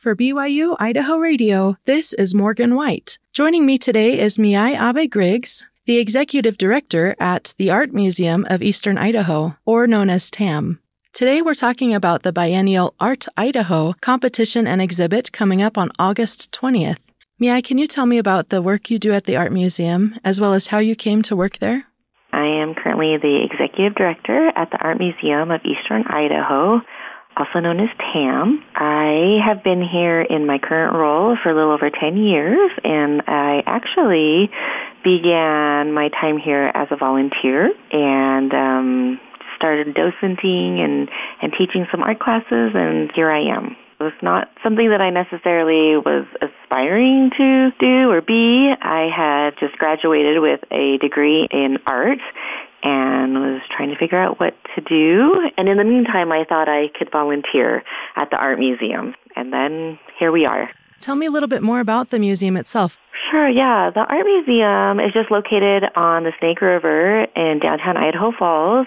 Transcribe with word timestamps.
For 0.00 0.16
BYU 0.16 0.76
Idaho 0.80 1.18
Radio, 1.18 1.76
this 1.84 2.14
is 2.14 2.34
Morgan 2.34 2.74
White. 2.74 3.18
Joining 3.34 3.66
me 3.66 3.76
today 3.76 4.18
is 4.18 4.38
Miai 4.38 4.72
Abe 4.72 5.10
Griggs, 5.10 5.68
the 5.84 5.98
executive 5.98 6.56
director 6.56 7.14
at 7.20 7.52
the 7.58 7.70
Art 7.70 7.92
Museum 7.92 8.46
of 8.48 8.62
Eastern 8.62 8.96
Idaho, 8.96 9.58
or 9.66 9.86
known 9.86 10.08
as 10.08 10.30
TAM. 10.30 10.80
Today 11.12 11.42
we're 11.42 11.52
talking 11.52 11.92
about 11.92 12.22
the 12.22 12.32
biennial 12.32 12.94
Art 12.98 13.26
Idaho 13.36 13.92
competition 14.00 14.66
and 14.66 14.80
exhibit 14.80 15.32
coming 15.32 15.60
up 15.60 15.76
on 15.76 15.90
August 15.98 16.50
20th. 16.52 16.96
Miai, 17.38 17.62
can 17.62 17.76
you 17.76 17.86
tell 17.86 18.06
me 18.06 18.16
about 18.16 18.48
the 18.48 18.62
work 18.62 18.88
you 18.88 18.98
do 18.98 19.12
at 19.12 19.24
the 19.24 19.36
Art 19.36 19.52
Museum, 19.52 20.14
as 20.24 20.40
well 20.40 20.54
as 20.54 20.68
how 20.68 20.78
you 20.78 20.96
came 20.96 21.20
to 21.20 21.36
work 21.36 21.58
there? 21.58 21.84
I 22.32 22.46
am 22.46 22.74
currently 22.74 23.18
the 23.20 23.44
executive 23.44 23.96
director 23.96 24.50
at 24.56 24.70
the 24.70 24.78
Art 24.78 24.98
Museum 24.98 25.50
of 25.50 25.60
Eastern 25.62 26.04
Idaho 26.08 26.80
also 27.40 27.60
known 27.60 27.80
as 27.80 27.88
TAM. 27.96 28.62
I 28.74 29.40
have 29.44 29.64
been 29.64 29.82
here 29.82 30.20
in 30.20 30.46
my 30.46 30.58
current 30.58 30.94
role 30.94 31.36
for 31.42 31.50
a 31.50 31.54
little 31.54 31.72
over 31.72 31.88
10 31.88 32.16
years, 32.16 32.70
and 32.84 33.22
I 33.26 33.62
actually 33.66 34.50
began 35.02 35.92
my 35.92 36.10
time 36.20 36.36
here 36.36 36.70
as 36.74 36.88
a 36.90 36.96
volunteer 36.96 37.72
and 37.90 38.52
um, 38.52 39.20
started 39.56 39.96
docenting 39.96 40.80
and, 40.84 41.08
and 41.40 41.52
teaching 41.56 41.86
some 41.90 42.02
art 42.02 42.20
classes, 42.20 42.72
and 42.74 43.10
here 43.14 43.30
I 43.30 43.56
am. 43.56 43.76
It 44.00 44.04
was 44.04 44.20
not 44.22 44.48
something 44.64 44.88
that 44.88 45.00
I 45.00 45.10
necessarily 45.10 45.96
was 45.96 46.24
aspiring 46.40 47.30
to 47.36 47.70
do 47.78 48.08
or 48.08 48.22
be. 48.22 48.72
I 48.80 49.08
had 49.12 49.60
just 49.60 49.76
graduated 49.76 50.40
with 50.40 50.60
a 50.72 50.96
degree 51.00 51.48
in 51.50 51.76
art 51.86 52.20
and 52.82 53.34
was 53.34 53.62
trying 53.76 53.90
to 53.90 53.96
figure 53.96 54.18
out 54.18 54.40
what 54.40 54.54
to 54.74 54.80
do. 54.80 55.32
And 55.56 55.68
in 55.68 55.76
the 55.76 55.84
meantime, 55.84 56.32
I 56.32 56.44
thought 56.48 56.68
I 56.68 56.88
could 56.98 57.10
volunteer 57.10 57.82
at 58.16 58.30
the 58.30 58.36
art 58.36 58.58
museum. 58.58 59.14
And 59.36 59.52
then 59.52 59.98
here 60.18 60.32
we 60.32 60.46
are. 60.46 60.70
Tell 61.00 61.16
me 61.16 61.26
a 61.26 61.30
little 61.30 61.48
bit 61.48 61.62
more 61.62 61.80
about 61.80 62.10
the 62.10 62.18
museum 62.18 62.56
itself. 62.56 62.98
Sure, 63.30 63.48
yeah. 63.48 63.90
The 63.94 64.00
art 64.00 64.26
museum 64.26 64.98
is 65.00 65.12
just 65.12 65.30
located 65.30 65.84
on 65.96 66.24
the 66.24 66.32
Snake 66.40 66.60
River 66.60 67.26
in 67.36 67.60
downtown 67.62 67.96
Idaho 67.96 68.32
Falls. 68.36 68.86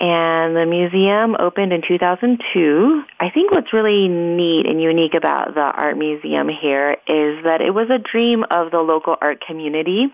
And 0.00 0.56
the 0.56 0.66
museum 0.66 1.36
opened 1.38 1.72
in 1.72 1.80
2002. 1.86 3.02
I 3.20 3.30
think 3.30 3.52
what's 3.52 3.72
really 3.72 4.08
neat 4.08 4.66
and 4.66 4.82
unique 4.82 5.14
about 5.14 5.54
the 5.54 5.60
art 5.60 5.96
museum 5.96 6.48
here 6.48 6.92
is 7.06 7.44
that 7.44 7.60
it 7.60 7.70
was 7.70 7.88
a 7.90 8.02
dream 8.02 8.44
of 8.50 8.72
the 8.72 8.78
local 8.78 9.16
art 9.20 9.44
community. 9.46 10.06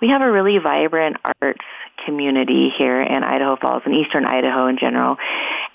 We 0.00 0.08
have 0.08 0.22
a 0.22 0.30
really 0.30 0.58
vibrant 0.62 1.16
art 1.24 1.58
community 2.04 2.68
here 2.76 3.02
in 3.02 3.22
Idaho 3.22 3.56
Falls 3.60 3.82
and 3.84 3.94
eastern 3.94 4.24
Idaho 4.24 4.66
in 4.66 4.78
general. 4.78 5.16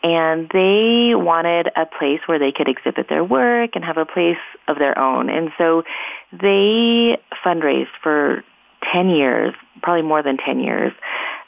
And 0.01 0.49
they 0.53 1.11
wanted 1.15 1.67
a 1.75 1.85
place 1.85 2.21
where 2.25 2.39
they 2.39 2.53
could 2.55 2.69
exhibit 2.69 3.07
their 3.09 3.23
work 3.23 3.71
and 3.75 3.83
have 3.83 3.97
a 3.97 4.05
place 4.05 4.41
of 4.67 4.77
their 4.77 4.97
own. 4.97 5.29
And 5.29 5.49
so 5.57 5.83
they 6.31 7.17
fundraised 7.45 7.95
for 8.01 8.43
10 8.93 9.09
years, 9.09 9.53
probably 9.81 10.07
more 10.07 10.23
than 10.23 10.37
10 10.37 10.59
years, 10.59 10.93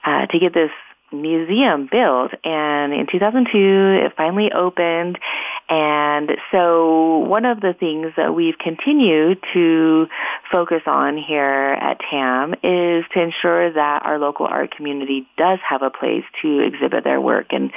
uh, 0.06 0.26
to 0.28 0.40
get 0.40 0.54
this 0.54 0.72
museum 1.12 1.88
built. 1.92 2.32
And 2.44 2.94
in 2.94 3.08
2002, 3.12 4.06
it 4.06 4.14
finally 4.16 4.50
opened. 4.56 5.18
And 5.70 6.32
so 6.52 7.20
one 7.20 7.46
of 7.46 7.62
the 7.62 7.74
things 7.78 8.14
that 8.18 8.36
we've 8.36 8.58
continued 8.60 9.40
to 9.54 10.08
focus 10.52 10.82
on 10.86 11.18
here 11.18 11.78
at 11.80 11.98
TAM 12.12 12.54
is 12.56 13.06
to 13.14 13.22
ensure 13.22 13.72
that 13.72 14.02
our 14.04 14.20
local 14.20 14.46
art 14.46 14.76
community 14.76 15.28
does 15.38 15.60
have 15.68 15.82
a 15.82 15.90
place 15.90 16.24
to 16.42 16.60
exhibit 16.60 17.06
their 17.06 17.22
work 17.22 17.48
and, 17.52 17.72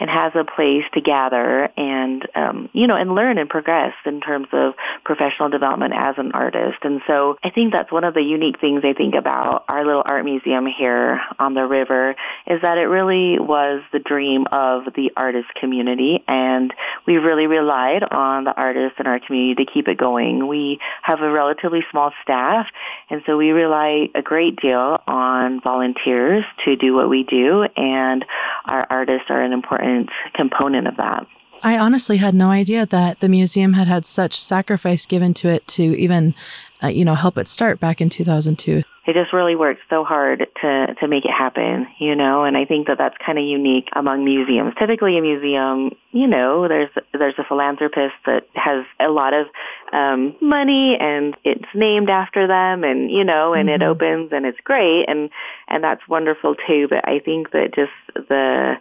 and 0.00 0.10
has 0.10 0.32
a 0.34 0.44
place 0.44 0.82
to 0.94 1.00
gather 1.00 1.68
and, 1.76 2.26
um, 2.34 2.68
you 2.72 2.88
know, 2.88 2.96
and 2.96 3.14
learn 3.14 3.38
and 3.38 3.48
progress 3.48 3.92
in 4.04 4.20
terms 4.20 4.48
of 4.52 4.74
professional 5.04 5.48
development 5.48 5.94
as 5.96 6.16
an 6.18 6.32
artist. 6.32 6.78
And 6.82 7.00
so 7.06 7.36
I 7.44 7.50
think 7.50 7.72
that's 7.72 7.92
one 7.92 8.04
of 8.04 8.14
the 8.14 8.22
unique 8.22 8.60
things 8.60 8.82
I 8.84 8.92
think 8.92 9.14
about 9.14 9.64
our 9.68 9.86
little 9.86 10.02
art 10.04 10.24
museum 10.24 10.66
here 10.66 11.20
on 11.38 11.54
the 11.54 11.62
river 11.62 12.16
is 12.46 12.60
that 12.62 12.75
it 12.76 12.88
really 12.88 13.38
was 13.38 13.82
the 13.92 13.98
dream 13.98 14.46
of 14.52 14.84
the 14.94 15.10
artist 15.16 15.48
community 15.60 16.22
and 16.28 16.72
we 17.06 17.14
really 17.14 17.46
relied 17.46 18.02
on 18.10 18.44
the 18.44 18.54
artists 18.56 18.98
in 18.98 19.06
our 19.06 19.20
community 19.20 19.64
to 19.64 19.70
keep 19.72 19.88
it 19.88 19.98
going. 19.98 20.48
We 20.48 20.78
have 21.02 21.20
a 21.20 21.30
relatively 21.30 21.80
small 21.90 22.12
staff, 22.22 22.66
and 23.10 23.22
so 23.26 23.36
we 23.36 23.50
rely 23.50 24.08
a 24.14 24.22
great 24.22 24.56
deal 24.60 24.98
on 25.06 25.60
volunteers 25.60 26.44
to 26.64 26.76
do 26.76 26.94
what 26.94 27.08
we 27.08 27.22
do, 27.22 27.66
and 27.76 28.24
our 28.64 28.86
artists 28.90 29.26
are 29.28 29.42
an 29.42 29.52
important 29.52 30.10
component 30.34 30.88
of 30.88 30.96
that. 30.96 31.26
I 31.62 31.78
honestly 31.78 32.18
had 32.18 32.34
no 32.34 32.50
idea 32.50 32.86
that 32.86 33.20
the 33.20 33.28
museum 33.28 33.72
had 33.72 33.86
had 33.86 34.04
such 34.04 34.38
sacrifice 34.38 35.06
given 35.06 35.32
to 35.34 35.48
it 35.48 35.66
to 35.68 35.82
even, 35.98 36.34
uh, 36.82 36.88
you 36.88 37.04
know, 37.04 37.14
help 37.14 37.38
it 37.38 37.48
start 37.48 37.80
back 37.80 38.00
in 38.00 38.08
2002 38.08 38.82
they 39.06 39.12
just 39.12 39.32
really 39.32 39.54
worked 39.54 39.80
so 39.88 40.02
hard 40.02 40.46
to 40.60 40.94
to 41.00 41.08
make 41.08 41.24
it 41.24 41.30
happen, 41.30 41.86
you 41.98 42.16
know. 42.16 42.44
And 42.44 42.56
I 42.56 42.64
think 42.64 42.88
that 42.88 42.98
that's 42.98 43.14
kind 43.24 43.38
of 43.38 43.44
unique 43.44 43.88
among 43.94 44.24
museums. 44.24 44.74
Typically, 44.78 45.16
a 45.16 45.22
museum, 45.22 45.92
you 46.10 46.26
know, 46.26 46.66
there's 46.66 46.90
there's 47.12 47.38
a 47.38 47.44
philanthropist 47.44 48.14
that 48.26 48.42
has 48.54 48.84
a 49.00 49.08
lot 49.08 49.32
of 49.32 49.46
um 49.92 50.34
money 50.40 50.96
and 51.00 51.36
it's 51.44 51.70
named 51.74 52.10
after 52.10 52.46
them, 52.46 52.82
and 52.82 53.10
you 53.10 53.24
know, 53.24 53.54
and 53.54 53.68
mm-hmm. 53.68 53.82
it 53.82 53.86
opens 53.86 54.32
and 54.32 54.44
it's 54.44 54.60
great, 54.64 55.04
and 55.06 55.30
and 55.68 55.84
that's 55.84 56.06
wonderful 56.08 56.56
too. 56.66 56.88
But 56.90 57.08
I 57.08 57.20
think 57.20 57.52
that 57.52 57.74
just 57.74 57.92
the 58.28 58.74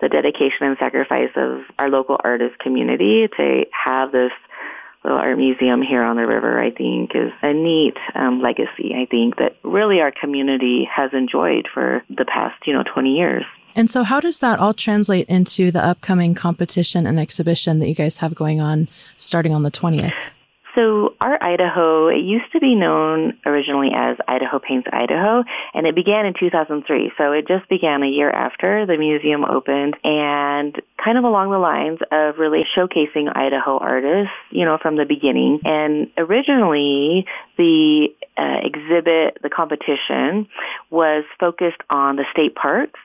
the 0.00 0.08
dedication 0.08 0.66
and 0.66 0.76
sacrifice 0.78 1.30
of 1.36 1.60
our 1.78 1.88
local 1.88 2.18
artist 2.22 2.58
community 2.58 3.28
to 3.36 3.64
have 3.72 4.12
this 4.12 4.32
little 5.04 5.18
art 5.18 5.38
museum 5.38 5.82
here 5.82 6.02
on 6.02 6.16
the 6.16 6.26
river, 6.26 6.60
I 6.60 6.70
think, 6.70 7.12
is 7.14 7.32
a 7.42 7.52
neat 7.52 7.96
um, 8.14 8.40
legacy. 8.40 8.94
I 8.94 9.06
think 9.06 9.36
that 9.36 9.56
really 9.62 10.00
our 10.00 10.12
community 10.12 10.88
has 10.94 11.12
enjoyed 11.12 11.66
for 11.72 12.02
the 12.08 12.24
past, 12.24 12.66
you 12.66 12.72
know, 12.72 12.84
20 12.92 13.10
years. 13.10 13.44
And 13.74 13.90
so, 13.90 14.02
how 14.02 14.20
does 14.20 14.40
that 14.40 14.58
all 14.58 14.74
translate 14.74 15.28
into 15.28 15.70
the 15.70 15.84
upcoming 15.84 16.34
competition 16.34 17.06
and 17.06 17.18
exhibition 17.18 17.78
that 17.78 17.88
you 17.88 17.94
guys 17.94 18.18
have 18.18 18.34
going 18.34 18.60
on 18.60 18.88
starting 19.16 19.54
on 19.54 19.62
the 19.62 19.70
20th? 19.70 20.12
So 20.74 21.14
Art 21.20 21.42
Idaho, 21.42 22.08
it 22.08 22.24
used 22.24 22.50
to 22.52 22.60
be 22.60 22.74
known 22.74 23.38
originally 23.44 23.90
as 23.94 24.16
Idaho 24.26 24.58
Paints 24.58 24.88
Idaho, 24.90 25.44
and 25.74 25.86
it 25.86 25.94
began 25.94 26.24
in 26.24 26.34
2003. 26.38 27.12
So 27.18 27.32
it 27.32 27.46
just 27.46 27.68
began 27.68 28.02
a 28.02 28.08
year 28.08 28.30
after 28.30 28.86
the 28.86 28.96
museum 28.96 29.44
opened, 29.44 29.96
and 30.02 30.74
kind 31.02 31.18
of 31.18 31.24
along 31.24 31.50
the 31.50 31.58
lines 31.58 31.98
of 32.10 32.38
really 32.38 32.62
showcasing 32.76 33.34
Idaho 33.34 33.76
artists, 33.78 34.32
you 34.50 34.64
know, 34.64 34.78
from 34.80 34.96
the 34.96 35.04
beginning. 35.04 35.60
And 35.64 36.08
originally, 36.16 37.26
the 37.58 38.08
uh, 38.38 38.64
exhibit, 38.64 39.42
the 39.42 39.50
competition, 39.50 40.48
was 40.90 41.24
focused 41.38 41.82
on 41.90 42.16
the 42.16 42.24
state 42.32 42.54
parks 42.54 43.00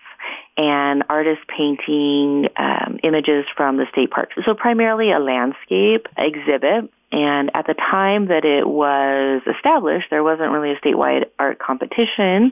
and 0.57 1.03
artists 1.09 1.44
painting 1.55 2.47
um, 2.57 2.97
images 3.03 3.45
from 3.55 3.78
the 3.78 3.85
state 3.91 4.09
parks. 4.09 4.34
So 4.45 4.53
primarily 4.53 5.11
a 5.11 5.19
landscape 5.19 6.07
exhibit. 6.17 6.91
And 7.12 7.51
at 7.53 7.66
the 7.68 7.73
time 7.73 8.28
that 8.28 8.44
it 8.44 8.68
was 8.68 9.41
established, 9.47 10.07
there 10.09 10.23
wasn't 10.23 10.51
really 10.51 10.72
a 10.72 10.79
statewide 10.79 11.25
art 11.40 11.59
competition. 11.59 12.51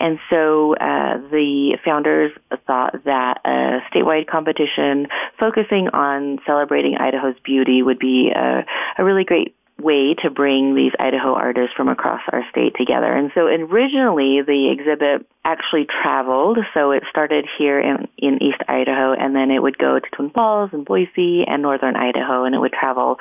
And 0.00 0.18
so 0.28 0.74
uh, 0.74 1.18
the 1.30 1.78
founders 1.84 2.32
thought 2.66 3.04
that 3.04 3.40
a 3.44 3.78
statewide 3.94 4.26
competition 4.26 5.06
focusing 5.38 5.88
on 5.92 6.40
celebrating 6.44 6.96
Idaho's 6.96 7.36
beauty 7.44 7.82
would 7.82 8.00
be 8.00 8.32
a, 8.34 8.64
a 8.98 9.04
really 9.04 9.24
great 9.24 9.54
way 9.78 10.14
to 10.22 10.30
bring 10.30 10.74
these 10.74 10.92
Idaho 10.98 11.34
artists 11.34 11.74
from 11.76 11.88
across 11.88 12.20
our 12.32 12.42
state 12.50 12.74
together. 12.78 13.12
And 13.12 13.30
so 13.34 13.42
originally 13.42 14.40
the 14.40 14.70
exhibit 14.70 15.26
actually 15.44 15.86
traveled. 16.02 16.58
So 16.72 16.92
it 16.92 17.02
started 17.10 17.44
here 17.58 17.80
in, 17.80 18.08
in 18.16 18.42
East 18.42 18.62
Idaho 18.68 19.12
and 19.12 19.34
then 19.34 19.50
it 19.50 19.60
would 19.60 19.76
go 19.76 19.98
to 19.98 20.06
Twin 20.16 20.30
Falls 20.30 20.70
and 20.72 20.84
Boise 20.84 21.44
and 21.46 21.60
Northern 21.62 21.96
Idaho 21.96 22.44
and 22.44 22.54
it 22.54 22.58
would 22.58 22.72
travel. 22.72 23.16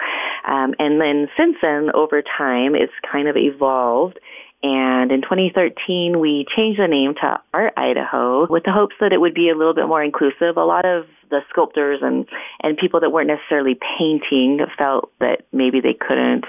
Um, 0.47 0.73
and 0.79 1.01
then 1.01 1.27
since 1.37 1.57
then, 1.61 1.89
over 1.94 2.21
time, 2.21 2.75
it's 2.75 2.94
kind 3.11 3.27
of 3.27 3.35
evolved 3.35 4.19
and 4.63 5.12
in 5.12 5.21
2013, 5.21 6.19
we 6.19 6.45
changed 6.56 6.80
the 6.80 6.88
name 6.88 7.15
to 7.19 7.39
Art 7.54 7.74
Idaho 7.75 8.48
with 8.50 8.63
the 8.63 8.71
hopes 8.71 8.95
that 9.01 9.12
it 9.12 9.19
would 9.19 9.33
be 9.33 9.50
a 9.50 9.57
little 9.57 9.74
bit 9.74 9.88
more 9.88 10.01
inclusive. 10.01 10.56
A 10.56 10.63
lot 10.63 10.86
of 10.86 11.04
the 11.30 11.42
sculptors 11.50 12.00
and, 12.01 12.25
and 12.62 12.77
people 12.77 13.01
that 13.01 13.12
weren't 13.12 13.27
necessarily 13.27 13.75
painting 13.75 14.60
felt 14.77 15.12
that 15.19 15.44
maybe 15.51 15.81
they 15.81 15.94
couldn't 15.94 16.45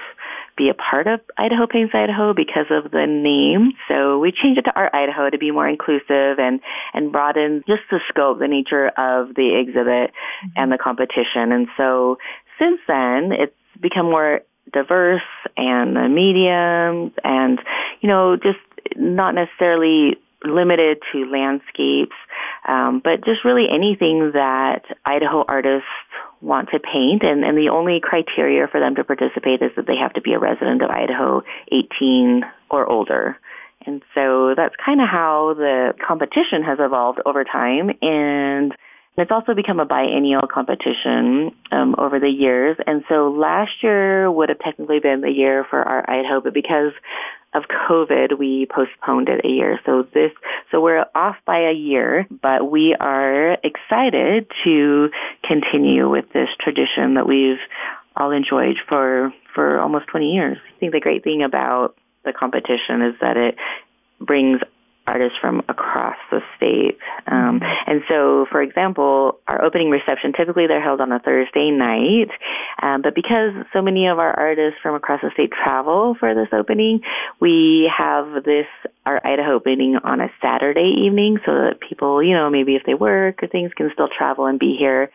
be 0.55 0.69
a 0.69 0.73
part 0.73 1.07
of 1.07 1.19
Idaho 1.37 1.67
Paints 1.67 1.93
Idaho 1.93 2.33
because 2.33 2.71
of 2.71 2.91
the 2.91 3.05
name. 3.05 3.73
So 3.89 4.19
we 4.19 4.31
changed 4.31 4.59
it 4.59 4.63
to 4.63 4.75
Art 4.75 4.93
Idaho 4.93 5.29
to 5.29 5.37
be 5.37 5.51
more 5.51 5.67
inclusive 5.67 6.39
and, 6.39 6.61
and 6.93 7.11
broaden 7.11 7.63
just 7.67 7.83
the 7.91 7.99
scope, 8.07 8.39
the 8.39 8.47
nature 8.47 8.87
of 8.95 9.35
the 9.35 9.59
exhibit 9.59 10.15
mm-hmm. 10.15 10.55
and 10.55 10.71
the 10.71 10.77
competition. 10.81 11.51
And 11.51 11.67
so 11.75 12.17
since 12.57 12.79
then, 12.87 13.31
it's 13.33 13.55
become 13.81 14.05
more 14.05 14.39
diverse 14.71 15.21
and 15.57 15.95
the 15.95 16.07
mediums 16.09 17.13
and, 17.23 17.59
you 18.01 18.09
know, 18.09 18.35
just 18.35 18.59
not 18.95 19.35
necessarily 19.35 20.17
limited 20.43 20.99
to 21.11 21.25
landscapes, 21.25 22.15
um, 22.67 23.01
but 23.03 23.25
just 23.25 23.43
really 23.43 23.65
anything 23.73 24.31
that 24.33 24.83
Idaho 25.05 25.43
artists 25.47 25.87
want 26.41 26.69
to 26.69 26.79
paint, 26.79 27.23
and, 27.23 27.43
and 27.43 27.57
the 27.57 27.69
only 27.69 27.99
criteria 28.01 28.67
for 28.67 28.79
them 28.79 28.95
to 28.95 29.03
participate 29.03 29.61
is 29.61 29.71
that 29.75 29.87
they 29.87 29.95
have 29.95 30.13
to 30.13 30.21
be 30.21 30.33
a 30.33 30.39
resident 30.39 30.81
of 30.83 30.89
Idaho, 30.89 31.41
18 31.71 32.43
or 32.69 32.85
older. 32.85 33.37
And 33.85 34.01
so 34.13 34.53
that's 34.55 34.75
kind 34.83 35.01
of 35.01 35.07
how 35.07 35.53
the 35.57 35.93
competition 36.05 36.63
has 36.65 36.77
evolved 36.79 37.19
over 37.25 37.43
time. 37.43 37.91
And 38.01 38.73
it's 39.17 39.31
also 39.31 39.53
become 39.53 39.79
a 39.79 39.85
biennial 39.85 40.47
competition 40.51 41.51
um, 41.71 41.95
over 41.97 42.19
the 42.19 42.29
years. 42.29 42.77
And 42.85 43.03
so 43.07 43.29
last 43.29 43.71
year 43.81 44.29
would 44.29 44.49
have 44.49 44.59
technically 44.59 44.99
been 44.99 45.21
the 45.21 45.31
year 45.31 45.65
for 45.69 45.81
Art 45.81 46.05
Idaho, 46.07 46.41
but 46.41 46.53
because 46.53 46.91
of 47.53 47.63
COVID, 47.89 48.37
we 48.37 48.67
postponed 48.69 49.29
it 49.29 49.45
a 49.45 49.47
year. 49.47 49.79
So 49.85 50.03
this, 50.13 50.31
so 50.71 50.81
we're 50.81 51.05
off 51.15 51.37
by 51.45 51.59
a 51.59 51.73
year, 51.73 52.27
but 52.41 52.69
we 52.69 52.95
are 52.99 53.53
excited 53.63 54.47
to 54.65 55.09
continue 55.47 56.09
with 56.09 56.25
this 56.33 56.49
tradition 56.59 57.13
that 57.13 57.25
we've 57.25 57.63
all 58.17 58.31
enjoyed 58.31 58.75
for, 58.89 59.33
for 59.53 59.79
almost 59.79 60.07
20 60.07 60.33
years. 60.33 60.57
I 60.75 60.79
think 60.79 60.91
the 60.91 60.99
great 60.99 61.23
thing 61.23 61.43
about 61.43 61.95
the 62.25 62.33
competition 62.33 63.01
is 63.01 63.15
that 63.21 63.37
it 63.37 63.55
brings 64.19 64.59
artists 65.07 65.37
from 65.39 65.61
across 65.69 66.17
the 66.31 66.39
state. 66.57 66.97
Um, 67.27 67.61
and 67.87 68.01
so, 68.09 68.45
for 68.51 68.61
example, 68.61 69.39
our 69.47 69.63
opening 69.63 69.89
reception, 69.89 70.33
typically 70.37 70.67
they're 70.67 70.83
held 70.83 71.01
on 71.01 71.11
a 71.11 71.19
Thursday 71.19 71.71
night, 71.71 72.29
um, 72.81 73.01
but 73.01 73.15
because 73.15 73.51
so 73.73 73.81
many 73.81 74.07
of 74.07 74.19
our 74.19 74.33
artists 74.37 74.79
from 74.81 74.95
across 74.95 75.21
the 75.21 75.31
state 75.33 75.51
travel 75.51 76.15
for 76.19 76.33
this 76.33 76.49
opening, 76.51 77.01
we 77.39 77.91
have 77.95 78.43
this, 78.43 78.65
Art 79.05 79.21
Idaho 79.23 79.53
opening 79.53 79.97
on 80.03 80.19
a 80.19 80.29
Saturday 80.41 81.05
evening 81.05 81.37
so 81.45 81.51
that 81.51 81.79
people, 81.87 82.23
you 82.23 82.33
know, 82.33 82.49
maybe 82.49 82.75
if 82.75 82.81
they 82.87 82.95
work 82.95 83.43
or 83.43 83.47
things 83.47 83.71
can 83.77 83.91
still 83.93 84.07
travel 84.07 84.47
and 84.47 84.57
be 84.57 84.75
here 84.79 85.11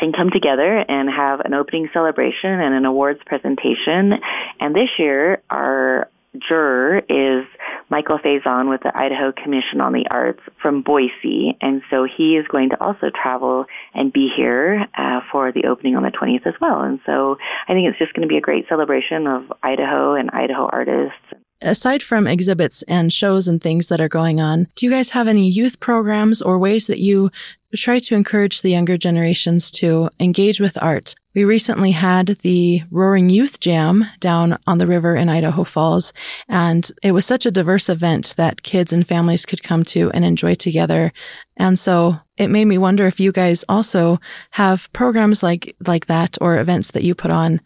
and 0.00 0.14
come 0.14 0.30
together 0.30 0.84
and 0.88 1.08
have 1.08 1.40
an 1.40 1.54
opening 1.54 1.88
celebration 1.92 2.50
and 2.50 2.74
an 2.74 2.84
awards 2.84 3.20
presentation. 3.26 4.12
And 4.60 4.74
this 4.74 4.88
year, 4.98 5.42
our 5.50 6.08
juror 6.48 6.98
is 6.98 7.46
Michael 7.90 8.18
Faison 8.18 8.68
with 8.68 8.82
the 8.82 8.96
Idaho 8.96 9.32
Commission 9.32 9.80
on 9.80 9.92
the 9.92 10.06
Arts 10.10 10.40
from 10.60 10.82
Boise, 10.82 11.56
and 11.60 11.82
so 11.90 12.04
he 12.04 12.36
is 12.36 12.46
going 12.48 12.70
to 12.70 12.80
also 12.82 13.10
travel 13.10 13.66
and 13.94 14.12
be 14.12 14.28
here 14.36 14.86
uh, 14.96 15.20
for 15.32 15.52
the 15.52 15.66
opening 15.66 15.96
on 15.96 16.02
the 16.02 16.10
20th 16.10 16.46
as 16.46 16.54
well. 16.60 16.80
And 16.82 17.00
so 17.06 17.36
I 17.66 17.72
think 17.72 17.88
it's 17.88 17.98
just 17.98 18.14
going 18.14 18.26
to 18.26 18.32
be 18.32 18.36
a 18.36 18.42
great 18.42 18.66
celebration 18.68 19.26
of 19.26 19.52
Idaho 19.62 20.14
and 20.14 20.30
Idaho 20.30 20.68
artists. 20.70 21.16
Aside 21.60 22.04
from 22.04 22.28
exhibits 22.28 22.82
and 22.84 23.12
shows 23.12 23.48
and 23.48 23.60
things 23.60 23.88
that 23.88 24.00
are 24.00 24.08
going 24.08 24.40
on, 24.40 24.68
do 24.76 24.86
you 24.86 24.92
guys 24.92 25.10
have 25.10 25.26
any 25.26 25.48
youth 25.48 25.80
programs 25.80 26.40
or 26.40 26.56
ways 26.56 26.86
that 26.86 27.00
you 27.00 27.30
try 27.74 27.98
to 27.98 28.14
encourage 28.14 28.62
the 28.62 28.70
younger 28.70 28.96
generations 28.96 29.72
to 29.72 30.08
engage 30.20 30.60
with 30.60 30.80
art? 30.80 31.16
We 31.34 31.44
recently 31.44 31.90
had 31.90 32.38
the 32.42 32.82
Roaring 32.90 33.28
Youth 33.28 33.60
Jam 33.60 34.06
down 34.18 34.56
on 34.66 34.78
the 34.78 34.86
river 34.86 35.14
in 35.14 35.28
Idaho 35.28 35.62
Falls, 35.62 36.12
and 36.48 36.90
it 37.02 37.12
was 37.12 37.26
such 37.26 37.44
a 37.44 37.50
diverse 37.50 37.90
event 37.90 38.34
that 38.38 38.62
kids 38.62 38.92
and 38.92 39.06
families 39.06 39.44
could 39.44 39.62
come 39.62 39.84
to 39.84 40.10
and 40.12 40.24
enjoy 40.24 40.54
together. 40.54 41.12
And 41.56 41.78
so 41.78 42.18
it 42.38 42.48
made 42.48 42.64
me 42.64 42.78
wonder 42.78 43.06
if 43.06 43.20
you 43.20 43.30
guys 43.30 43.64
also 43.68 44.20
have 44.52 44.90
programs 44.94 45.42
like, 45.42 45.76
like 45.86 46.06
that 46.06 46.38
or 46.40 46.58
events 46.58 46.92
that 46.92 47.04
you 47.04 47.14
put 47.14 47.30
on 47.30 47.60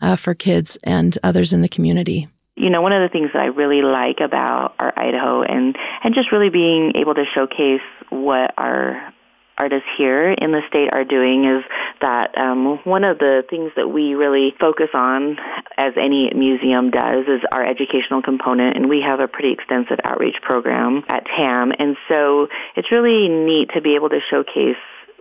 uh, 0.00 0.14
for 0.14 0.32
kids 0.32 0.78
and 0.84 1.18
others 1.24 1.52
in 1.52 1.62
the 1.62 1.68
community 1.68 2.28
you 2.60 2.70
know, 2.70 2.82
one 2.82 2.92
of 2.92 3.00
the 3.00 3.12
things 3.12 3.30
that 3.32 3.40
I 3.40 3.46
really 3.46 3.82
like 3.82 4.18
about 4.18 4.74
Art 4.80 4.94
Idaho 4.96 5.42
and 5.42 5.76
and 6.02 6.12
just 6.12 6.32
really 6.32 6.50
being 6.50 6.92
able 6.96 7.14
to 7.14 7.22
showcase 7.32 7.86
what 8.10 8.52
our 8.58 9.14
artists 9.58 9.88
here 9.98 10.30
in 10.30 10.52
the 10.52 10.62
state 10.68 10.88
are 10.92 11.04
doing 11.04 11.44
is 11.44 11.64
that 12.00 12.36
um, 12.38 12.78
one 12.84 13.04
of 13.04 13.18
the 13.18 13.42
things 13.50 13.72
that 13.76 13.88
we 13.88 14.14
really 14.14 14.54
focus 14.60 14.88
on, 14.94 15.36
as 15.76 15.92
any 15.96 16.30
museum 16.34 16.90
does, 16.90 17.26
is 17.26 17.42
our 17.50 17.66
educational 17.66 18.22
component, 18.22 18.76
and 18.76 18.88
we 18.88 19.02
have 19.04 19.20
a 19.20 19.28
pretty 19.28 19.52
extensive 19.52 19.98
outreach 20.04 20.36
program 20.42 21.02
at 21.08 21.24
TAM, 21.26 21.72
and 21.78 21.96
so 22.08 22.46
it's 22.76 22.90
really 22.92 23.28
neat 23.28 23.70
to 23.74 23.82
be 23.82 23.96
able 23.96 24.08
to 24.08 24.20
showcase 24.30 24.78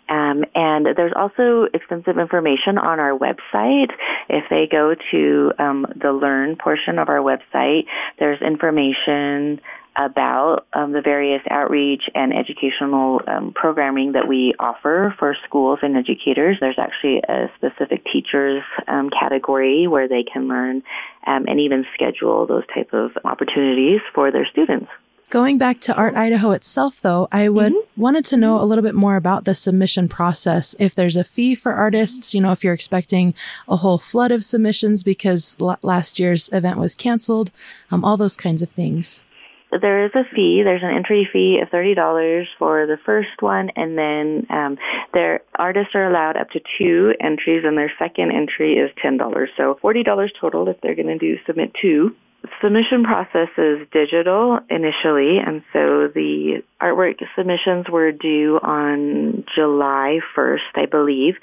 Um, 0.10 0.44
and 0.56 0.88
there's 0.98 1.14
also 1.16 1.68
extensive 1.74 2.18
information 2.18 2.78
on 2.78 3.00
our 3.00 3.18
website. 3.18 3.92
If 4.28 4.46
they 4.50 4.68
go 4.72 4.96
to 5.12 5.52
um, 5.60 5.86
the 5.96 6.12
Learn 6.12 6.56
portion 6.56 7.00
of 7.00 7.10
our 7.10 7.20
website, 7.20 7.86
there's 8.18 8.42
information 8.42 9.62
about 9.96 10.66
um, 10.74 10.94
the 10.94 11.02
various 11.02 11.42
outreach 11.50 12.04
and 12.16 12.34
educational 12.34 13.22
um, 13.28 13.52
programming 13.54 14.14
that 14.14 14.28
we 14.28 14.54
offer 14.60 15.14
for 15.20 15.36
schools 15.46 15.80
and 15.82 15.98
educators. 15.98 16.58
There's 16.60 16.80
actually 16.80 17.22
a 17.28 17.52
specific 17.58 18.04
teachers 18.12 18.64
um, 18.88 19.10
category 19.10 19.88
where 19.88 20.08
they 20.08 20.24
can 20.24 20.48
learn 20.48 20.84
um, 21.28 21.46
and 21.48 21.60
even 21.60 21.86
schedule 21.94 22.48
those 22.48 22.64
type 22.74 22.94
of 22.94 23.12
opportunities 23.26 24.00
for 24.14 24.32
their 24.32 24.48
students. 24.50 24.90
Going 25.30 25.60
back 25.60 25.80
to 25.82 25.96
Art 25.96 26.16
Idaho 26.16 26.52
itself, 26.52 27.02
though, 27.02 27.28
I 27.32 27.50
would 27.50 27.74
mm-hmm. 27.74 28.02
wanted 28.02 28.26
to 28.26 28.38
know 28.38 28.60
a 28.60 28.66
little 28.66 28.84
bit 28.84 28.96
more 28.96 29.16
about 29.16 29.46
the 29.46 29.54
submission 29.54 30.08
process. 30.08 30.76
If 30.80 30.96
there's 30.96 31.16
a 31.16 31.24
fee 31.24 31.54
for 31.54 31.74
artists, 31.74 32.34
you 32.34 32.42
know, 32.42 32.52
if 32.52 32.64
you're 32.64 32.74
expecting 32.74 33.36
a 33.68 33.76
whole 33.76 34.00
flood 34.00 34.32
of 34.32 34.44
submissions 34.44 35.04
because 35.04 35.56
l- 35.62 35.78
last 35.84 36.20
year's 36.20 36.50
event 36.52 36.80
was 36.80 36.96
canceled, 36.96 37.52
um, 37.92 38.04
all 38.04 38.18
those 38.18 38.36
kinds 38.36 38.64
of 38.64 38.72
things. 38.72 39.22
There 39.70 40.04
is 40.04 40.12
a 40.16 40.24
fee. 40.34 40.64
There's 40.64 40.82
an 40.82 40.96
entry 40.96 41.30
fee 41.32 41.60
of 41.62 41.70
thirty 41.70 41.94
dollars 41.94 42.48
for 42.58 42.88
the 42.88 42.98
first 43.06 43.40
one, 43.40 43.70
and 43.76 43.96
then 43.96 44.48
um, 44.50 44.80
their 45.14 45.42
artists 45.60 45.94
are 45.94 46.10
allowed 46.10 46.38
up 46.38 46.50
to 46.52 46.60
two 46.80 47.14
entries, 47.22 47.62
and 47.64 47.78
their 47.78 47.94
second 48.00 48.32
entry 48.32 48.74
is 48.74 48.90
ten 49.00 49.18
dollars. 49.18 49.52
So 49.58 49.78
forty 49.80 50.02
dollars 50.02 50.34
total 50.42 50.68
if 50.70 50.82
they're 50.82 50.96
going 50.96 51.20
to 51.20 51.20
do 51.20 51.38
submit 51.46 51.72
two 51.80 52.16
submission 52.62 53.04
process 53.04 53.50
is 53.58 53.88
digital 53.92 54.60
initially, 54.70 55.38
and 55.46 55.62
so 55.74 56.08
the 56.14 56.62
artwork 56.82 57.20
submissions 57.36 57.86
were 57.90 58.12
due 58.12 58.60
on 58.62 59.44
July 59.56 60.20
1st, 60.36 60.76
I 60.76 60.86
believe, 60.86 61.36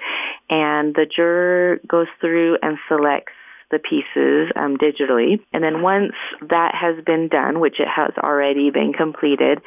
and 0.49 0.95
the 0.95 1.07
juror 1.15 1.81
goes 1.87 2.07
through 2.21 2.59
and 2.62 2.79
selects 2.88 3.33
the 3.71 3.79
pieces 3.79 4.53
um, 4.57 4.76
digitally. 4.76 5.41
And 5.53 5.62
then 5.62 5.83
once 5.83 6.12
that 6.41 6.73
has 6.81 7.05
been 7.05 7.29
done, 7.29 7.59
which 7.61 7.81
it 7.81 7.88
has 7.88 8.12
already 8.23 8.71
been 8.71 8.93
completed, 8.93 9.61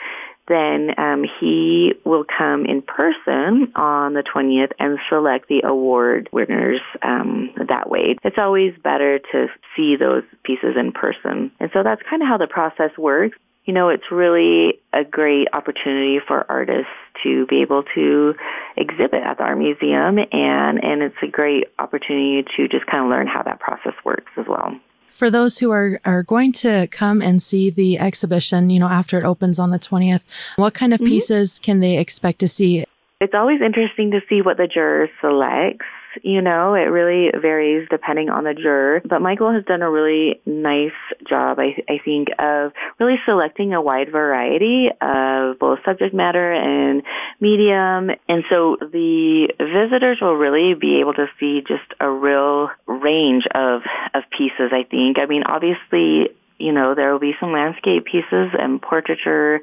then 0.50 0.90
um, 0.98 1.24
he 1.40 1.94
will 2.04 2.26
come 2.26 2.66
in 2.66 2.82
person 2.82 3.72
on 3.76 4.14
the 4.14 4.24
20th 4.24 4.72
and 4.80 4.98
select 5.08 5.48
the 5.48 5.62
award 5.64 6.28
winners 6.34 6.82
um, 7.04 7.52
that 7.70 7.90
way. 7.90 8.18
It's 8.24 8.38
always 8.38 8.74
better 8.84 9.20
to 9.32 9.48
see 9.76 9.96
those 9.96 10.24
pieces 10.44 10.76
in 10.78 10.92
person. 10.92 11.52
And 11.60 11.70
so 11.72 11.84
that's 11.84 12.02
kind 12.10 12.22
of 12.22 12.28
how 12.28 12.38
the 12.38 12.48
process 12.48 12.92
works. 12.98 13.38
You 13.66 13.74
know, 13.74 13.90
it's 13.90 14.12
really 14.12 14.80
a 14.94 15.04
great 15.04 15.48
opportunity 15.54 16.18
for 16.26 16.44
artists 16.50 16.90
to 17.24 17.46
be 17.46 17.62
able 17.62 17.84
to 17.94 18.34
exhibit 18.76 19.22
at 19.24 19.38
the 19.38 19.44
art 19.44 19.60
museum 19.60 20.18
and 20.32 20.84
and 20.84 21.04
it's 21.04 21.22
a 21.22 21.28
great 21.28 21.66
opportunity 21.78 22.44
to 22.58 22.68
just 22.68 22.86
kind 22.88 23.04
of 23.04 23.12
learn 23.12 23.28
how 23.28 23.44
that 23.44 23.60
process 23.60 23.94
works 24.04 24.32
as 24.38 24.46
well. 24.48 24.72
For 25.12 25.30
those 25.30 25.60
who 25.60 25.72
are, 25.72 26.00
are 26.06 26.24
going 26.24 26.52
to 26.54 26.88
come 26.88 27.22
and 27.22 27.42
see 27.42 27.70
the 27.70 28.00
exhibition, 28.00 28.70
you 28.70 28.80
know, 28.80 28.88
after 28.88 29.20
it 29.20 29.26
opens 29.26 29.60
on 29.60 29.72
the 29.72 29.80
20th, 29.80 30.26
what 30.56 30.74
kind 30.74 30.94
of 30.94 31.00
mm-hmm. 31.00 31.10
pieces 31.10 31.60
can 31.60 31.80
they 31.80 31.98
expect 31.98 32.40
to 32.40 32.48
see? 32.48 32.86
It's 33.22 33.34
always 33.34 33.62
interesting 33.62 34.12
to 34.12 34.22
see 34.30 34.42
what 34.42 34.58
the 34.58 34.68
jurors 34.68 35.10
select 35.20 35.82
you 36.22 36.42
know, 36.42 36.74
it 36.74 36.90
really 36.90 37.32
varies 37.40 37.88
depending 37.90 38.30
on 38.30 38.44
the 38.44 38.54
juror. 38.54 39.02
But 39.08 39.22
Michael 39.22 39.54
has 39.54 39.64
done 39.66 39.82
a 39.82 39.90
really 39.90 40.42
nice 40.46 40.98
job, 41.28 41.60
I, 41.60 41.76
I 41.88 42.00
think, 42.04 42.30
of 42.40 42.72
really 43.00 43.18
selecting 43.26 43.74
a 43.74 43.82
wide 43.82 44.12
variety 44.12 44.88
of 45.02 45.60
both 45.60 45.80
subject 45.86 46.14
matter 46.14 46.54
and 46.54 47.04
medium. 47.40 48.16
And 48.28 48.44
so 48.50 48.78
the 48.80 49.48
visitors 49.60 50.20
will 50.22 50.36
really 50.36 50.74
be 50.80 51.00
able 51.02 51.14
to 51.14 51.28
see 51.40 51.62
just 51.62 51.94
a 52.00 52.10
real 52.10 52.70
range 52.88 53.44
of, 53.54 53.82
of 54.14 54.24
pieces, 54.36 54.72
I 54.72 54.84
think. 54.90 55.18
I 55.20 55.26
mean, 55.26 55.44
obviously, 55.44 56.36
you 56.58 56.74
know, 56.74 56.94
there 56.96 57.12
will 57.12 57.20
be 57.20 57.34
some 57.40 57.52
landscape 57.52 58.06
pieces 58.06 58.52
and 58.58 58.82
portraiture 58.82 59.62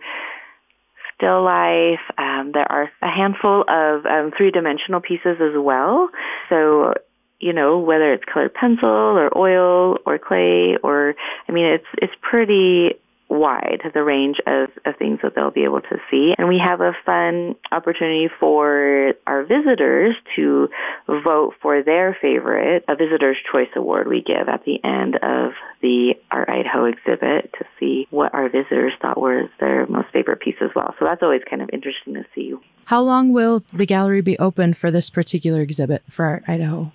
still 1.16 1.42
life. 1.42 2.00
Um, 2.18 2.52
there 2.52 2.70
are 2.70 2.90
a 3.02 3.10
handful 3.10 3.64
of 3.68 4.06
um, 4.06 4.32
three 4.36 4.50
dimensional 4.50 5.00
pieces 5.00 5.38
as 5.40 5.56
well. 5.56 6.10
So, 6.48 6.94
you 7.40 7.52
know, 7.52 7.78
whether 7.78 8.12
it's 8.12 8.24
colored 8.32 8.54
pencil 8.54 8.88
or 8.88 9.36
oil 9.36 9.98
or 10.06 10.18
clay 10.18 10.76
or, 10.82 11.14
I 11.48 11.52
mean, 11.52 11.66
it's, 11.66 11.86
it's 11.98 12.14
pretty 12.22 12.94
wide, 13.36 13.80
the 13.94 14.02
range 14.02 14.36
of, 14.46 14.70
of 14.84 14.96
things 14.98 15.20
that 15.22 15.34
they'll 15.34 15.50
be 15.50 15.64
able 15.64 15.80
to 15.80 15.96
see. 16.10 16.34
And 16.36 16.48
we 16.48 16.60
have 16.64 16.80
a 16.80 16.92
fun 17.04 17.56
opportunity 17.72 18.28
for 18.40 19.12
our 19.26 19.42
visitors 19.42 20.14
to 20.36 20.68
vote 21.06 21.54
for 21.62 21.82
their 21.82 22.16
favorite, 22.20 22.84
a 22.88 22.96
Visitor's 22.96 23.36
Choice 23.50 23.68
Award 23.76 24.08
we 24.08 24.22
give 24.22 24.48
at 24.48 24.64
the 24.64 24.82
end 24.84 25.16
of 25.16 25.52
the 25.82 26.14
Art 26.30 26.48
Idaho 26.48 26.86
exhibit 26.86 27.52
to 27.58 27.64
see 27.78 28.06
what 28.10 28.34
our 28.34 28.48
visitors 28.48 28.92
thought 29.00 29.20
was 29.20 29.48
their 29.60 29.86
most 29.86 30.08
favorite 30.12 30.40
piece 30.40 30.56
as 30.60 30.70
well. 30.74 30.94
So 30.98 31.04
that's 31.04 31.22
always 31.22 31.42
kind 31.48 31.62
of 31.62 31.70
interesting 31.72 32.14
to 32.14 32.24
see. 32.34 32.54
How 32.86 33.02
long 33.02 33.32
will 33.32 33.62
the 33.72 33.86
gallery 33.86 34.20
be 34.20 34.38
open 34.38 34.74
for 34.74 34.90
this 34.90 35.10
particular 35.10 35.60
exhibit 35.60 36.02
for 36.08 36.24
Art 36.24 36.44
Idaho? 36.48 36.92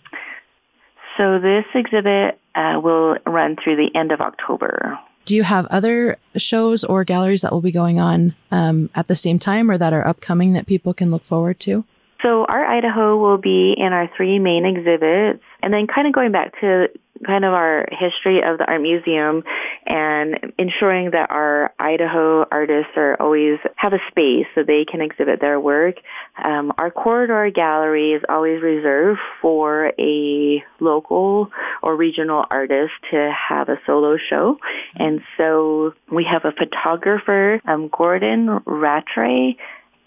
So 1.17 1.39
this 1.39 1.65
exhibit 1.75 2.39
uh, 2.55 2.79
will 2.81 3.17
run 3.25 3.57
through 3.61 3.75
the 3.75 3.89
end 3.97 4.11
of 4.11 4.21
October. 4.21 4.97
Do 5.25 5.35
you 5.35 5.43
have 5.43 5.65
other 5.67 6.17
shows 6.35 6.83
or 6.83 7.03
galleries 7.03 7.41
that 7.41 7.51
will 7.51 7.61
be 7.61 7.71
going 7.71 7.99
on 7.99 8.35
um, 8.51 8.89
at 8.95 9.07
the 9.07 9.15
same 9.15 9.39
time 9.39 9.69
or 9.69 9.77
that 9.77 9.93
are 9.93 10.05
upcoming 10.05 10.53
that 10.53 10.65
people 10.65 10.93
can 10.93 11.11
look 11.11 11.23
forward 11.23 11.59
to? 11.61 11.85
So, 12.21 12.45
Art 12.45 12.67
Idaho 12.67 13.17
will 13.17 13.37
be 13.37 13.73
in 13.77 13.93
our 13.93 14.09
three 14.15 14.37
main 14.37 14.65
exhibits. 14.65 15.43
And 15.63 15.73
then, 15.73 15.87
kind 15.87 16.07
of 16.07 16.13
going 16.13 16.31
back 16.31 16.53
to 16.61 16.87
kind 17.25 17.45
of 17.45 17.53
our 17.53 17.85
history 17.91 18.41
of 18.43 18.57
the 18.57 18.65
art 18.67 18.81
museum 18.81 19.43
and 19.85 20.53
ensuring 20.57 21.11
that 21.11 21.29
our 21.29 21.73
Idaho 21.79 22.45
artists 22.51 22.91
are 22.95 23.15
always 23.19 23.59
have 23.75 23.93
a 23.93 23.99
space 24.09 24.45
so 24.55 24.63
they 24.63 24.85
can 24.89 25.01
exhibit 25.01 25.39
their 25.41 25.59
work. 25.59 25.95
Um, 26.43 26.71
our 26.77 26.91
corridor 26.91 27.49
gallery 27.53 28.13
is 28.13 28.23
always 28.29 28.61
reserved 28.61 29.19
for 29.41 29.91
a 29.99 30.63
local 30.79 31.49
or 31.81 31.95
regional 31.95 32.45
artist 32.49 32.93
to 33.11 33.31
have 33.49 33.69
a 33.69 33.79
solo 33.85 34.17
show. 34.29 34.57
And 34.95 35.21
so 35.37 35.93
we 36.11 36.25
have 36.31 36.45
a 36.45 36.51
photographer, 36.51 37.59
um, 37.67 37.89
Gordon 37.95 38.59
Rattray, 38.65 39.57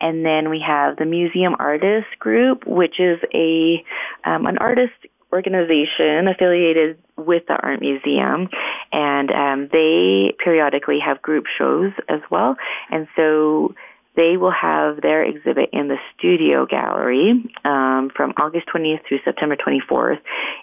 and 0.00 0.24
then 0.24 0.50
we 0.50 0.62
have 0.66 0.96
the 0.96 1.04
Museum 1.04 1.54
Artist 1.58 2.18
Group, 2.18 2.66
which 2.66 3.00
is 3.00 3.18
a 3.32 3.82
um, 4.24 4.46
an 4.46 4.58
artist 4.58 4.92
organization 5.32 6.28
affiliated 6.28 6.98
with 7.16 7.42
the 7.48 7.54
art 7.54 7.80
museum, 7.80 8.48
and 8.92 9.30
um, 9.30 9.68
they 9.72 10.34
periodically 10.42 10.98
have 11.04 11.20
group 11.22 11.44
shows 11.58 11.92
as 12.08 12.20
well. 12.30 12.56
And 12.90 13.08
so 13.16 13.74
they 14.16 14.36
will 14.36 14.52
have 14.52 15.00
their 15.00 15.24
exhibit 15.24 15.70
in 15.72 15.88
the 15.88 15.96
studio 16.16 16.66
gallery 16.66 17.32
um, 17.64 18.10
from 18.14 18.32
August 18.36 18.66
20th 18.74 19.00
through 19.08 19.18
September 19.24 19.56
24th. 19.56 20.20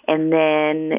And 0.08 0.32
then 0.32 0.98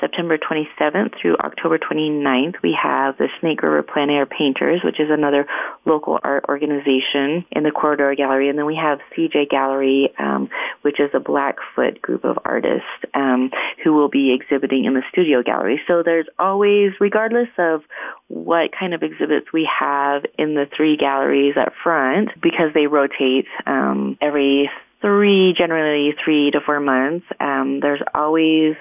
September 0.00 0.38
27th 0.38 1.20
through 1.20 1.36
October 1.36 1.78
29th, 1.78 2.54
we 2.62 2.76
have 2.80 3.16
the 3.18 3.28
Snake 3.40 3.62
River 3.62 3.82
Plein 3.82 4.10
Air 4.10 4.26
Painters, 4.26 4.80
which 4.84 5.00
is 5.00 5.08
another 5.10 5.46
local 5.84 6.18
art 6.22 6.44
organization 6.48 7.44
in 7.50 7.62
the 7.64 7.70
Corridor 7.70 8.14
Gallery. 8.14 8.48
And 8.48 8.58
then 8.58 8.66
we 8.66 8.76
have 8.76 9.00
CJ 9.16 9.50
Gallery, 9.50 10.10
um, 10.18 10.48
which 10.82 11.00
is 11.00 11.10
a 11.14 11.20
Blackfoot 11.20 12.00
group 12.00 12.24
of 12.24 12.38
artists 12.44 12.86
um, 13.14 13.50
who 13.82 13.92
will 13.92 14.08
be 14.08 14.34
exhibiting 14.34 14.84
in 14.84 14.94
the 14.94 15.02
Studio 15.10 15.42
Gallery. 15.42 15.80
So 15.86 16.02
there's 16.04 16.28
always, 16.38 16.92
regardless 17.00 17.48
of 17.58 17.82
what 18.28 18.70
kind 18.78 18.94
of 18.94 19.02
exhibits 19.02 19.52
we 19.52 19.68
have 19.78 20.24
in 20.38 20.54
the 20.54 20.66
three 20.76 20.96
galleries 20.96 21.54
up 21.56 21.72
front, 21.82 22.30
because 22.40 22.72
they 22.74 22.86
rotate 22.86 23.46
um, 23.66 24.16
every 24.20 24.70
three, 25.00 25.54
generally 25.56 26.14
three 26.24 26.50
to 26.50 26.60
four 26.64 26.80
months, 26.80 27.26
um, 27.40 27.80
there's 27.80 28.02
always 28.14 28.74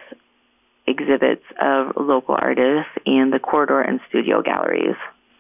exhibits 0.88 1.44
of 1.62 1.94
local 1.96 2.36
artists 2.40 2.92
in 3.06 3.30
the 3.32 3.40
corridor 3.40 3.82
and 3.82 4.00
studio 4.10 4.42
galleries. 4.42 4.96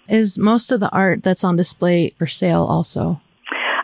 Is 0.07 0.37
most 0.37 0.71
of 0.71 0.79
the 0.79 0.89
art 0.91 1.23
that's 1.23 1.43
on 1.43 1.55
display 1.55 2.11
for 2.11 2.27
sale 2.27 2.63
also? 2.63 3.21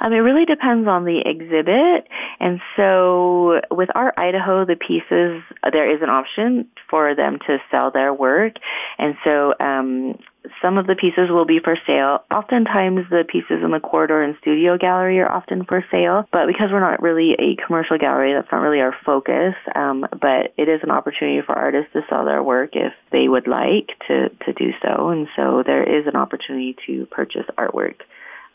Um, 0.01 0.11
it 0.11 0.17
really 0.17 0.45
depends 0.45 0.87
on 0.87 1.05
the 1.05 1.21
exhibit. 1.25 2.07
And 2.39 2.59
so 2.75 3.61
with 3.71 3.89
Art 3.95 4.15
Idaho, 4.17 4.65
the 4.65 4.75
pieces, 4.75 5.41
there 5.71 5.89
is 5.89 6.01
an 6.01 6.09
option 6.09 6.67
for 6.89 7.15
them 7.15 7.39
to 7.47 7.57
sell 7.71 7.89
their 7.89 8.13
work. 8.13 8.55
And 8.97 9.15
so 9.23 9.53
um, 9.61 10.19
some 10.61 10.77
of 10.77 10.87
the 10.87 10.95
pieces 10.95 11.29
will 11.29 11.45
be 11.45 11.59
for 11.63 11.77
sale. 11.87 12.23
Oftentimes, 12.31 13.09
the 13.09 13.23
pieces 13.27 13.63
in 13.63 13.71
the 13.71 13.79
corridor 13.79 14.21
and 14.21 14.35
studio 14.41 14.77
gallery 14.77 15.19
are 15.19 15.31
often 15.31 15.65
for 15.65 15.83
sale, 15.91 16.27
but 16.31 16.47
because 16.47 16.69
we're 16.71 16.79
not 16.79 17.01
really 17.01 17.33
a 17.39 17.55
commercial 17.65 17.97
gallery, 17.97 18.33
that's 18.33 18.51
not 18.51 18.59
really 18.59 18.81
our 18.81 18.95
focus. 19.05 19.55
Um, 19.75 20.05
but 20.11 20.53
it 20.57 20.67
is 20.69 20.81
an 20.83 20.91
opportunity 20.91 21.41
for 21.45 21.53
artists 21.53 21.93
to 21.93 22.01
sell 22.09 22.25
their 22.25 22.43
work 22.43 22.71
if 22.73 22.93
they 23.11 23.27
would 23.27 23.47
like 23.47 23.89
to, 24.07 24.29
to 24.29 24.53
do 24.53 24.71
so. 24.81 25.09
And 25.09 25.27
so 25.35 25.63
there 25.65 25.83
is 25.83 26.07
an 26.07 26.15
opportunity 26.15 26.75
to 26.87 27.05
purchase 27.07 27.45
artwork 27.57 28.01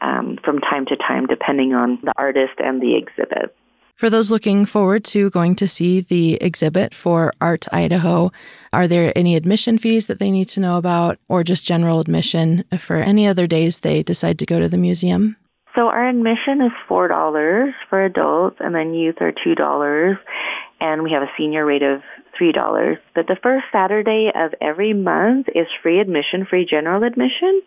um, 0.00 0.38
from 0.44 0.60
time 0.60 0.86
to 0.86 0.96
time, 0.96 1.26
depending 1.26 1.74
on 1.74 1.98
the 2.02 2.12
artist 2.16 2.54
and 2.58 2.80
the 2.80 2.96
exhibit. 2.96 3.54
For 3.98 4.08
those 4.08 4.30
looking 4.30 4.64
forward 4.64 5.02
to 5.06 5.28
going 5.30 5.56
to 5.56 5.66
see 5.66 6.00
the 6.00 6.34
exhibit 6.34 6.94
for 6.94 7.32
Art 7.40 7.66
Idaho, 7.72 8.30
are 8.72 8.86
there 8.86 9.12
any 9.16 9.34
admission 9.34 9.76
fees 9.76 10.06
that 10.06 10.20
they 10.20 10.30
need 10.30 10.48
to 10.50 10.60
know 10.60 10.76
about 10.76 11.18
or 11.28 11.42
just 11.42 11.66
general 11.66 11.98
admission 11.98 12.62
for 12.78 12.98
any 12.98 13.26
other 13.26 13.48
days 13.48 13.80
they 13.80 14.04
decide 14.04 14.38
to 14.38 14.46
go 14.46 14.60
to 14.60 14.68
the 14.68 14.78
museum? 14.78 15.34
So 15.74 15.88
our 15.88 16.08
admission 16.08 16.62
is 16.62 16.70
$4 16.88 17.72
for 17.90 18.04
adults 18.04 18.58
and 18.60 18.72
then 18.72 18.94
youth 18.94 19.16
are 19.20 19.32
$2 19.32 20.18
and 20.80 21.02
we 21.02 21.10
have 21.10 21.24
a 21.24 21.32
senior 21.36 21.66
rate 21.66 21.82
of 21.82 22.00
$3. 22.40 22.98
But 23.16 23.26
the 23.26 23.36
first 23.42 23.64
Saturday 23.72 24.30
of 24.32 24.54
every 24.62 24.92
month 24.92 25.48
is 25.56 25.66
free 25.82 25.98
admission, 25.98 26.46
free 26.48 26.64
general 26.70 27.02
admission. 27.02 27.62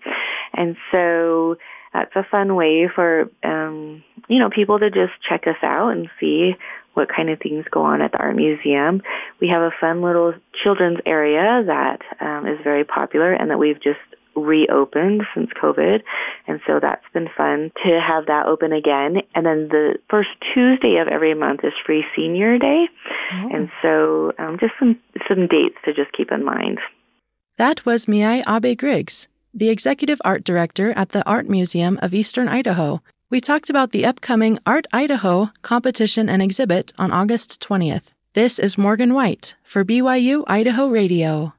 And 0.54 0.78
so 0.94 1.58
that's 1.94 2.16
a 2.16 2.26
fun 2.30 2.56
way 2.56 2.90
for 2.94 3.30
um, 3.44 4.04
you 4.28 4.40
know 4.40 4.50
people 4.50 4.80
to 4.80 4.90
just 4.90 5.14
check 5.28 5.44
us 5.48 5.62
out 5.64 5.90
and 5.90 6.10
see 6.20 6.54
what 6.94 7.08
kind 7.14 7.30
of 7.30 7.40
things 7.40 7.66
go 7.72 7.84
on 7.84 8.02
at 8.02 8.12
the 8.12 8.18
art 8.18 8.36
museum. 8.36 9.02
We 9.40 9.48
have 9.48 9.62
a 9.62 9.72
fun 9.80 10.02
little 10.02 10.34
children's 10.62 11.00
area 11.06 11.64
that 11.66 12.00
um, 12.20 12.46
is 12.46 12.60
very 12.64 12.84
popular 12.84 13.32
and 13.32 13.50
that 13.50 13.60
we've 13.60 13.82
just 13.82 14.00
reopened 14.36 15.24
since 15.34 15.50
COVID. 15.62 16.02
And 16.48 16.60
so 16.66 16.80
that's 16.82 17.06
been 17.14 17.28
fun 17.36 17.72
to 17.84 18.00
have 18.00 18.26
that 18.28 18.46
open 18.46 18.72
again. 18.74 19.22
And 19.36 19.46
then 19.46 19.68
the 19.70 20.00
first 20.10 20.30
Tuesday 20.54 20.98
of 20.98 21.08
every 21.08 21.34
month 21.34 21.62
is 21.64 21.74
free 21.86 22.04
senior 22.16 22.58
day. 22.58 22.86
Oh. 23.34 23.50
And 23.54 23.70
so 23.82 24.32
um, 24.38 24.58
just 24.60 24.74
some, 24.80 25.00
some 25.28 25.48
dates 25.48 25.76
to 25.86 25.94
just 25.94 26.12
keep 26.14 26.32
in 26.32 26.44
mind. 26.44 26.80
That 27.58 27.86
was 27.86 28.06
Miai 28.06 28.44
Abe 28.48 28.78
Griggs 28.78 29.28
the 29.54 29.70
executive 29.70 30.22
art 30.24 30.44
director 30.44 30.92
at 30.92 31.10
the 31.10 31.26
Art 31.28 31.50
Museum 31.50 32.00
of 32.02 32.14
Eastern 32.14 32.48
Idaho. 32.48 33.02
We 33.30 33.42
talked 33.42 33.70
about 33.70 33.92
the 33.92 34.06
upcoming 34.06 34.60
Art 34.66 34.88
Idaho 34.94 35.52
competition 35.62 36.30
and 36.30 36.42
exhibit 36.42 36.94
on 36.98 37.12
August 37.12 37.62
20th. 37.62 38.14
This 38.34 38.60
is 38.60 38.78
Morgan 38.78 39.14
White 39.14 39.56
for 39.64 39.84
BYU 39.84 40.46
Idaho 40.48 40.88
Radio. 40.88 41.50